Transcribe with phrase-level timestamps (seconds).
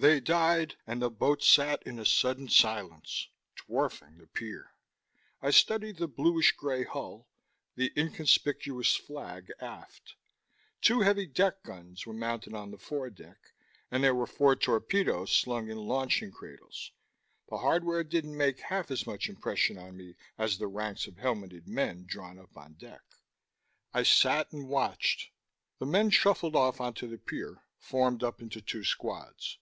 [0.00, 3.26] They died, and the boat sat in a sudden silence
[3.56, 4.70] dwarfing the pier.
[5.42, 7.26] I studied the bluish grey hull,
[7.74, 10.14] the inconspicuous flag aft.
[10.80, 13.54] Two heavy deck guns were mounted on the foredeck,
[13.90, 16.92] and there were four torpedoes slung in launching cradles.
[17.48, 21.66] The hardware didn't make half as much impression on me as the ranks of helmeted
[21.66, 23.02] men drawn up on deck.
[23.92, 25.30] I sat and watched.
[25.80, 29.58] The men shuffled off onto the pier, formed up into two squads.